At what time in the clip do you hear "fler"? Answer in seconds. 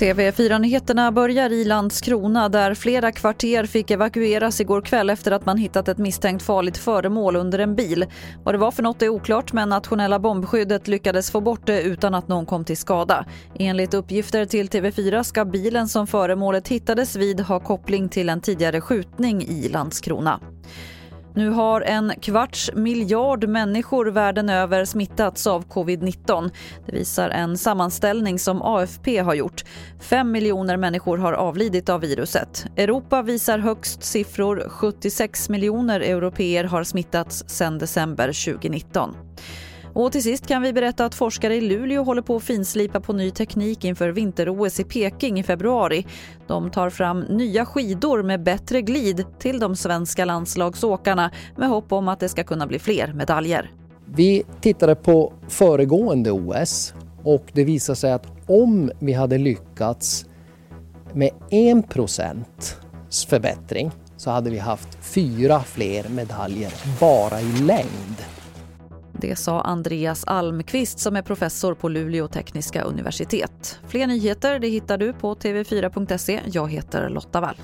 52.78-53.12, 65.60-66.08, 73.88-74.06